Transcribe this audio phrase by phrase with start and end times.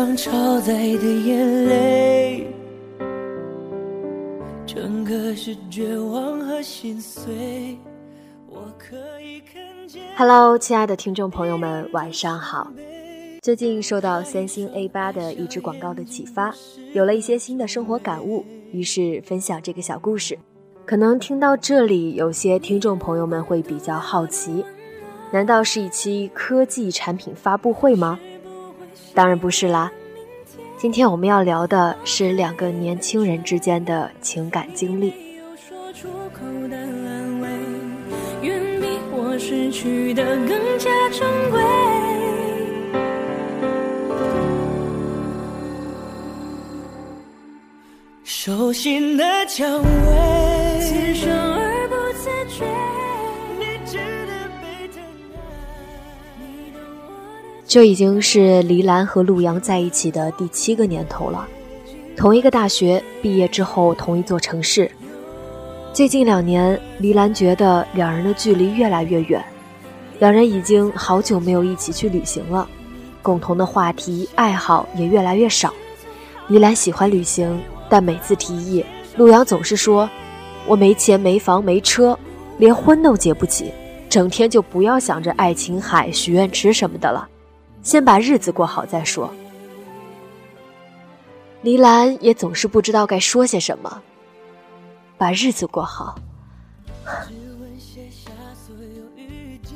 [0.00, 2.46] 光超载的眼泪，
[4.66, 7.76] 整个是绝望和心碎。
[8.48, 10.00] 我可以看见。
[10.16, 12.72] Hello，亲爱的听众朋友们，晚上好。
[13.42, 16.54] 最近受到三星 A 八的一支广告的启发，
[16.94, 18.42] 有了一些新的生活感悟，
[18.72, 20.38] 于是分享这个小故事。
[20.86, 24.64] 可能听到这里，有些听众朋友们会比较好奇，
[25.30, 28.18] 难道是一期科技产品发布会吗？
[29.14, 29.90] 当然不是啦，
[30.78, 35.12] 今天我们要聊的是两个年轻人之间的情感经历。
[48.24, 50.29] 手心的蔷薇，
[57.70, 61.46] 这已经是黎兰和陆阳在一起的第七个年头了，
[62.16, 64.90] 同一个大学毕业之后，同一座城市。
[65.92, 69.40] 最近两年，黎兰觉得两人的距离越来越远，
[70.18, 72.68] 两人已经好久没有一起去旅行了，
[73.22, 75.72] 共同的话题爱好也越来越少。
[76.48, 78.84] 黎兰喜欢旅行，但每次提议，
[79.16, 80.10] 陆阳总是说
[80.66, 82.18] ：“我没钱、没房、没车，
[82.58, 83.72] 连婚都结不起，
[84.08, 87.28] 整天就不要想着爱琴海、许愿池什么的了。”
[87.82, 89.32] 先把日子过好再说。
[91.62, 94.02] 黎兰也总是不知道该说些什么。
[95.18, 96.14] 把日子过好。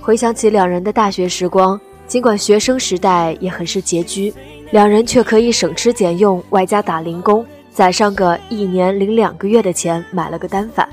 [0.00, 4.32] 回想起两人的大学时光，尽管学生时代也很是拮据，
[4.70, 10.88] 两人却可以省吃俭用，外加打零工，攒上个一年零两个月的钱，买了个单反，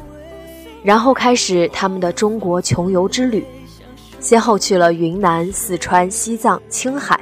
[0.83, 3.45] 然后开始他们的中国穷游之旅。
[4.21, 7.19] 先后去了云南、四川、西藏、青海，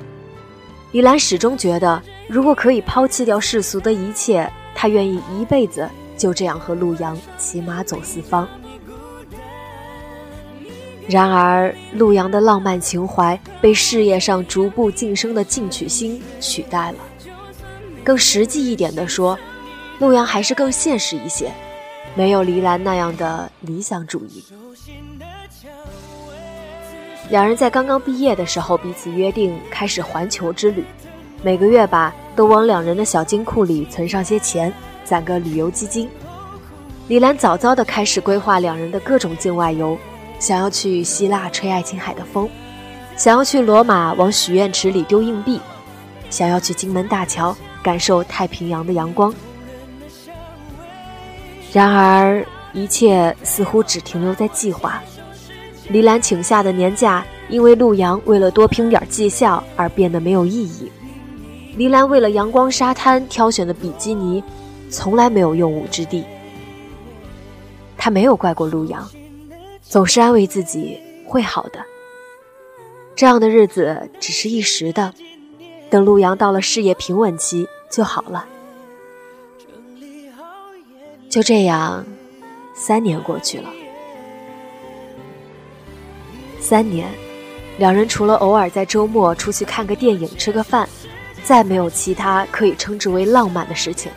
[0.91, 8.47] 李兰始终觉得，如果可以抛弃掉世俗的一切，她愿意一辈子就这样和陆阳骑马走四方。
[11.07, 16.97] 然而，陆阳的浪漫情怀被事业上逐步晋升的进取心取代了。
[18.03, 19.39] 更实际一点的说，
[19.99, 21.51] 陆阳还是更现实一些，
[22.13, 24.43] 没有黎兰那样的理想主义。
[27.29, 30.84] 两人在刚刚毕业的时候，彼此约定开始环球之旅，
[31.44, 34.73] 每个月吧都往两人的小金库里存上些钱，
[35.03, 36.09] 攒个旅游基金。
[37.07, 39.95] 李兰早早的开始规划两人的各种境外游，
[40.40, 42.50] 想要去希腊吹爱琴海的风，
[43.16, 45.59] 想要去罗马往许愿池里丢硬币，
[46.31, 49.31] 想要去金门大桥感受太平洋的阳光。
[51.72, 55.00] 然而，一切似乎只停留在计划。
[55.89, 60.91] 黎兰请下的年假，因为陆阳为了多拼点绩效而变得没有意义。
[61.75, 64.44] 黎兰为了阳光沙滩挑选的比基尼，
[64.91, 66.23] 从来没有用武之地。
[67.97, 69.09] 他没有怪过陆阳，
[69.81, 71.84] 总是安慰自己会好的。
[73.16, 75.14] 这样的日子只是一时的，
[75.90, 78.46] 等陆阳到了事业平稳期就好了。
[81.29, 82.05] 就这样，
[82.75, 83.69] 三年过去了。
[86.61, 87.08] 三年，
[87.78, 90.88] 两人除了偶尔在周末出去看个电影、吃个饭，
[91.44, 94.11] 再没有其他可以称之为浪漫的事情。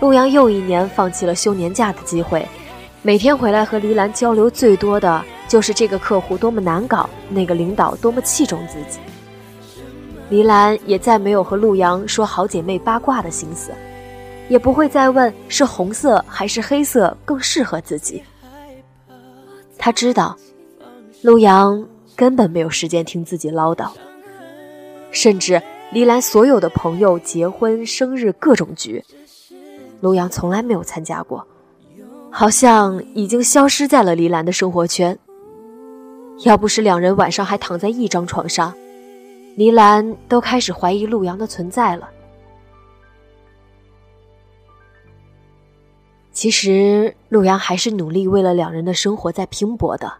[0.00, 2.46] 陆阳又一年放弃了休年假的机会，
[3.02, 9.00] 每天回来和黎兰交流最多的就是这个客户多么难搞，那个领导多么器重自己。
[10.30, 13.72] 黎兰也再没有和陆阳说好姐妹八卦的心思，
[14.48, 18.22] 也不会再问是红色还是黑色更适合自己。
[19.76, 20.36] 他知道。
[21.20, 21.84] 陆阳
[22.14, 23.90] 根本没有时间听自己唠叨，
[25.10, 25.60] 甚至
[25.92, 29.04] 黎兰所有的朋友结婚、生日各种局，
[30.00, 31.44] 陆阳从来没有参加过，
[32.30, 35.18] 好像已经消失在了黎兰的生活圈，
[36.44, 38.72] 要不是两人晚上还躺在一张床上，
[39.56, 42.08] 黎兰都开始怀疑陆阳的存在了。
[46.32, 50.12] 其实陆阳还是努力为了两人的生活在拼搏的，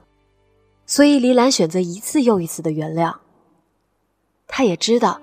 [0.88, 3.14] 所以黎兰选择一次又一次的原谅。
[4.46, 5.20] 他也知道，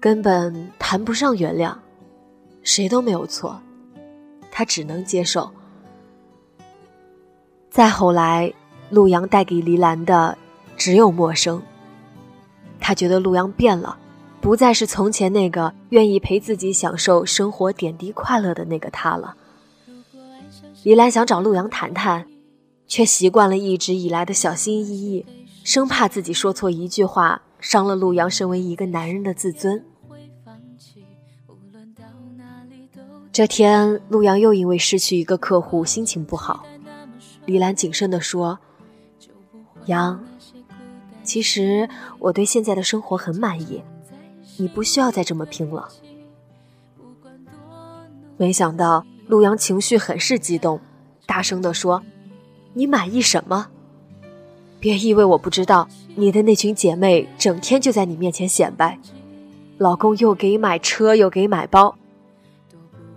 [0.00, 1.76] 根本谈不上原谅，
[2.64, 3.60] 谁都没有错，
[4.50, 5.48] 他只能接受。
[7.70, 8.52] 再后来，
[8.90, 10.36] 陆阳带给黎兰的
[10.76, 11.62] 只有陌生。
[12.80, 13.96] 他觉得陆阳变了，
[14.40, 19.36] 不再是从前那个愿意陪自己享受生活点滴快乐的那个他了。
[20.82, 22.26] 黎兰想找陆阳谈谈，
[22.90, 25.24] 却习惯了一直以来的小心翼翼，
[25.62, 29.84] 生怕自己说错一句话，伤了陆阳身为一个男人的自尊。
[33.30, 36.66] 这天，陆阳又因为失去一个客户，心情不好。
[37.46, 38.58] 李兰谨慎地说
[39.86, 40.24] ：“杨，
[41.22, 41.88] 其实
[42.18, 43.84] 我对现在的生活很满意，
[44.56, 45.88] 你不需要再这么拼了。”
[48.36, 49.06] 没想到。
[49.28, 50.80] 陆阳情绪很是激动，
[51.24, 52.02] 大声地说
[52.72, 53.68] ：“你满意什么？
[54.78, 58.98] 别以为我不知道，你的那群姐妹整天就在你面前显摆，
[59.78, 61.96] 老公又给买车又给买包，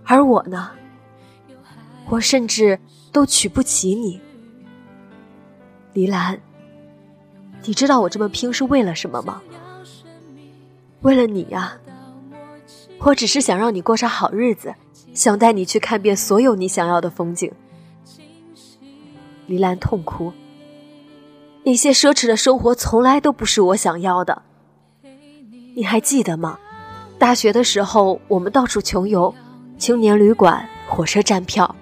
[0.04, 0.70] 而我呢，
[2.08, 2.78] 我甚至
[3.12, 4.20] 都娶不起你。
[5.92, 6.40] 黎兰，
[7.64, 9.40] 你知道我这么拼是为了什么吗？
[11.02, 11.78] 为了你呀，
[12.98, 14.74] 我只是想让你过上好日子。”
[15.14, 17.48] 想带你去看遍所有你想要的风景。
[19.46, 20.32] 黎兰痛哭。
[21.62, 24.42] 那些奢侈的生活从来都不是我想要的。
[25.74, 26.58] 你还记得吗？
[27.18, 29.34] 大学的时候，我们到处穷游，
[29.78, 31.74] 青年旅馆、火车站票，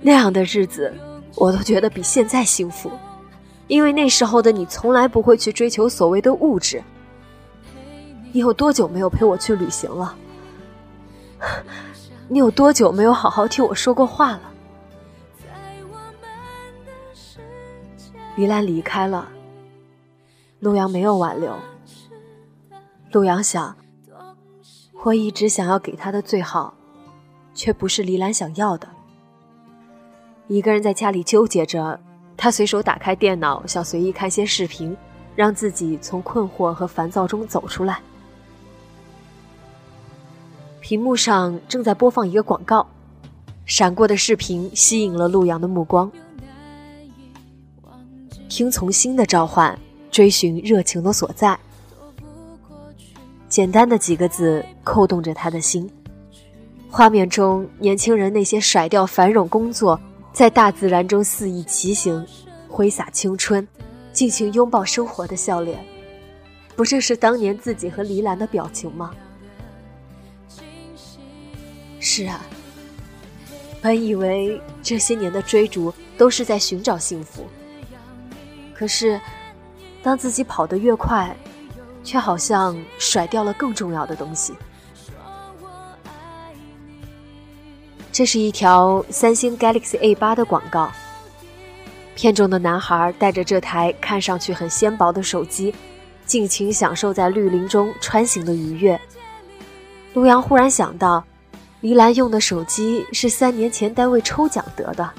[0.00, 0.92] 那样的日子，
[1.36, 2.90] 我都觉得比现在幸福。
[3.68, 6.82] 因为那时候的你从来不会去追求所谓的物质。
[8.32, 10.16] 你有多久没有陪我去旅行了？
[12.26, 14.49] 你有多久没有好好听我说过话了？
[18.40, 19.28] 黎兰离开了，
[20.60, 21.54] 陆阳没有挽留。
[23.12, 23.76] 陆阳想，
[25.04, 26.72] 我一直想要给他的最好，
[27.52, 28.88] 却不是黎兰想要的。
[30.48, 32.00] 一个人在家里纠结着，
[32.34, 34.96] 他随手打开电脑，想随意看些视频，
[35.36, 38.00] 让自己从困惑和烦躁中走出来。
[40.80, 42.86] 屏幕上正在播放一个广告，
[43.66, 46.10] 闪过的视频吸引了陆阳的目光。
[48.60, 49.74] 听从心的召唤，
[50.10, 51.58] 追寻热情的所在。
[53.48, 55.90] 简单的几个字扣动着他的心。
[56.90, 59.98] 画面中，年轻人那些甩掉繁荣工作，
[60.34, 62.22] 在大自然中肆意骑行，
[62.68, 63.66] 挥洒青春，
[64.12, 65.82] 尽情拥抱生活的笑脸，
[66.76, 69.10] 不正是当年自己和黎兰的表情吗？
[71.98, 72.44] 是啊，
[73.80, 77.46] 本以为这些年的追逐都是在寻找幸福，
[78.80, 79.20] 可是，
[80.02, 81.36] 当自己跑得越快，
[82.02, 84.54] 却好像甩掉了更重要的东西。
[88.10, 90.90] 这是一条三星 Galaxy A 八的广告，
[92.14, 95.74] 片中的男孩带着这台看上去很纤薄的手机，
[96.24, 98.98] 尽情享受在绿林中穿行的愉悦。
[100.14, 101.22] 陆阳忽然想到。
[101.82, 105.10] 黎兰用的手机是三年前单位抽奖得的。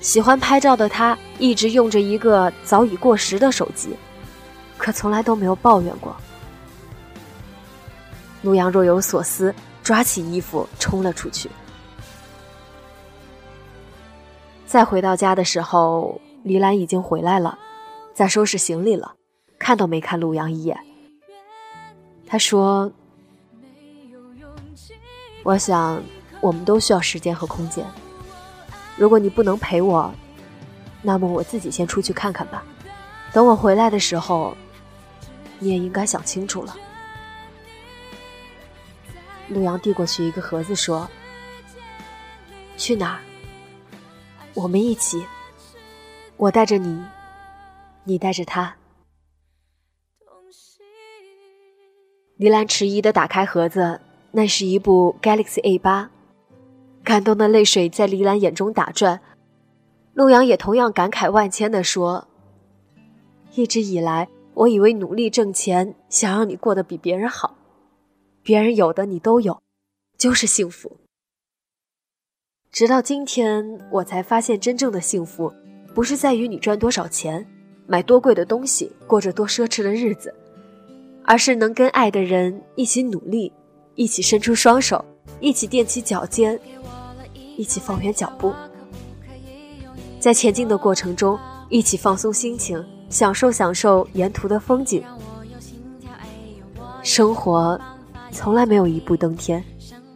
[0.00, 3.94] 喜欢拍照的他一直用着一个早已过时的手机，
[4.78, 6.16] 可从来都没有抱怨过。
[8.42, 11.50] 陆阳若有所思，抓起衣服冲了出去。
[14.66, 17.58] 再回到家的时候，黎兰已经回来了，
[18.14, 19.14] 在收拾行李了，
[19.58, 20.78] 看都没看陆阳一眼。
[22.26, 22.90] 他说。
[25.42, 26.02] 我想，
[26.42, 27.84] 我们都需要时间和空间。
[29.00, 30.12] 如果你不能陪我，
[31.00, 32.62] 那么我自己先出去看看吧。
[33.32, 34.54] 等我回来的时候，
[35.58, 36.76] 你也应该想清楚了。
[39.48, 41.08] 陆阳递过去一个盒子，说
[42.76, 43.20] ：“去哪儿？
[44.52, 45.24] 我们一起。
[46.36, 47.02] 我带着你，
[48.04, 48.76] 你带着他。”
[52.36, 54.02] 黎兰迟疑的打开盒子。
[54.32, 56.10] 那是一部 Galaxy A 八，
[57.10, 59.20] 感动的泪水在黎兰眼中打转。
[60.14, 62.28] 陆阳也同样感慨万千地说
[63.56, 67.56] ：“一直以来，我以为努力挣钱，想让你过得比别人好，
[68.44, 69.60] 别人有的你都有，
[70.16, 70.98] 就是幸福。
[72.70, 75.52] 直到今天，我才发现，真正的幸福，
[75.92, 77.44] 不是在于你赚多少钱，
[77.88, 80.32] 买多贵的东西，过着多奢侈的日子，
[81.24, 83.52] 而是能跟爱的人一起努力，
[83.96, 85.04] 一起伸出双手，
[85.40, 86.56] 一起踮起脚尖，
[87.60, 88.54] 一起放远脚步，
[90.18, 91.38] 在前进的过程中，
[91.68, 95.04] 一起放松心情，享受享受沿途的风景。
[97.02, 97.78] 生活
[98.32, 99.62] 从来没有一步登天，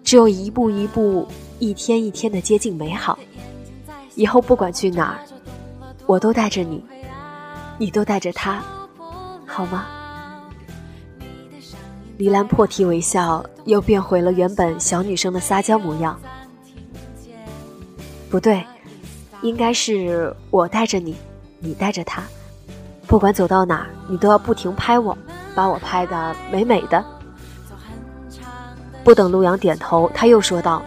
[0.03, 3.19] 只有一步一步、一天一天的接近美好。
[4.15, 5.19] 以后不管去哪儿，
[6.07, 6.83] 我都带着你。
[7.77, 8.65] 你都带着他，
[9.45, 9.85] 好吗？
[12.17, 16.19] 黎兰破涕为笑，又变回了原本小女生的撒娇模样。
[18.35, 18.67] 不对，
[19.43, 21.15] 应该是我带着你，
[21.61, 22.21] 你带着他。
[23.07, 25.17] 不管走到哪儿，你都要不停拍我，
[25.55, 27.05] 把我拍的美美的。
[29.05, 30.83] 不等陆阳点头，他又说道：“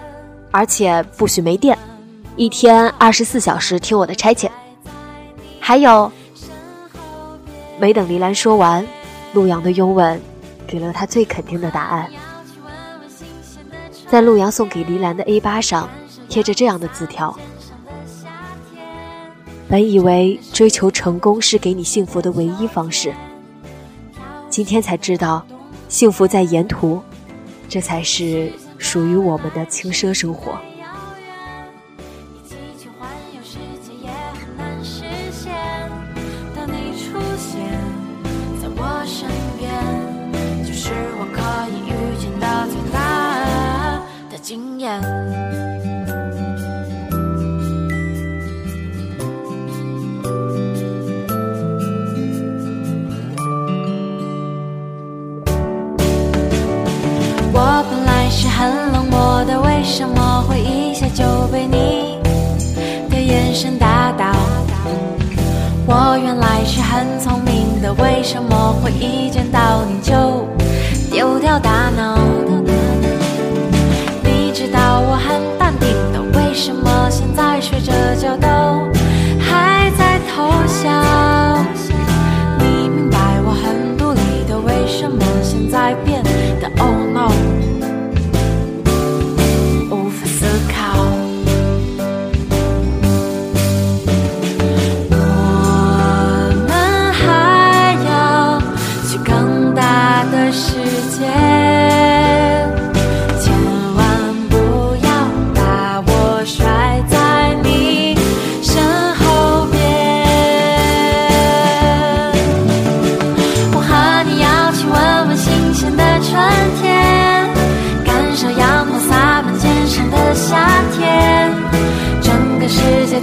[0.52, 1.80] 而且不许没电，
[2.36, 4.52] 一天二十四小时听我的差遣。
[5.62, 6.12] 还有。”
[7.80, 8.86] 没等黎兰说完，
[9.32, 10.22] 陆阳的拥吻
[10.68, 12.12] 给了他最肯定的答案。
[14.06, 15.88] 在陆阳送给黎兰的 A 八上
[16.30, 17.38] 贴着这样的字条
[19.68, 23.14] ：“本以为追求成功是给你幸福的唯一方式，
[24.50, 25.46] 今天才知道，
[25.90, 27.02] 幸福在沿途，
[27.68, 30.58] 这才是属于我们的轻奢生活。”
[59.90, 62.20] 什么会一下就被你
[63.10, 64.26] 的眼神打倒
[65.88, 70.46] 我原来是很聪明的，为什么会一见到你就
[71.10, 72.20] 丢掉大脑？
[74.24, 78.48] 你知道我很淡定的，为什么现在睡着觉都
[79.40, 81.07] 还在偷笑？